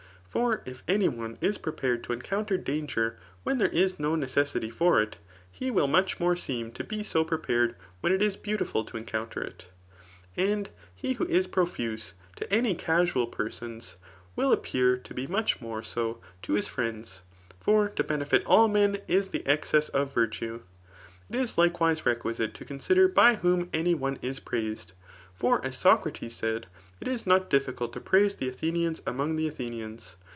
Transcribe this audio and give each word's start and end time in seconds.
For 0.31 0.61
if 0.65 0.81
any 0.87 1.09
one 1.09 1.37
is 1.41 1.57
pre* 1.57 1.73
pared 1.73 2.05
to 2.05 2.13
encounter 2.13 2.55
danger 2.57 3.19
when 3.43 3.57
there 3.57 3.67
is 3.67 3.99
no 3.99 4.15
necessity 4.15 4.69
for 4.69 5.01
it, 5.01 5.17
he 5.51 5.69
will 5.69 5.87
much 5.89 6.21
more 6.21 6.37
seem 6.37 6.71
to 6.71 6.85
be 6.85 7.03
fik> 7.03 7.27
prepared 7.27 7.75
where 7.99 8.13
it 8.15 8.21
is 8.21 8.37
beaudfiil 8.37 8.87
to 8.87 8.97
ekxcouoter 8.97 9.45
it. 9.45 9.67
And 10.37 10.69
he 10.95 11.15
who 11.15 11.25
is 11.27 11.47
profuse 11.47 12.13
to 12.37 12.49
any 12.49 12.75
casual 12.75 13.27
persons, 13.27 13.97
will 14.37 14.53
appear 14.53 14.95
to 14.99 15.13
be 15.13 15.27
much 15.27 15.59
more 15.59 15.83
so 15.83 16.21
to 16.43 16.53
his 16.53 16.69
friends 16.69 17.23
j 17.49 17.55
for 17.59 17.89
to 17.89 18.01
ben^ 18.01 18.41
all 18.45 18.69
men 18.69 19.01
is 19.09 19.27
ike 19.35 19.43
escess 19.43 19.91
qf 19.91 20.11
virtue 20.13 20.61
It 21.29 21.35
is 21.35 21.57
likewise 21.57 22.05
requisite 22.05 22.53
to 22.53 22.63
consider 22.63 23.09
by 23.09 23.35
whom 23.35 23.69
any 23.73 23.93
one 23.95 24.17
is 24.21 24.39
praised; 24.39 24.93
for 25.33 25.63
as 25.65 25.77
Socrates 25.77 26.35
said, 26.35 26.67
it 26.99 27.07
is 27.07 27.25
not 27.25 27.49
difficult 27.49 27.93
to 27.93 28.01
pr^se 28.01 28.37
the 28.37 28.47
Athenians 28.49 29.01
amcmg 29.01 29.37
the 29.37 29.49
Aihenians. 29.49 30.15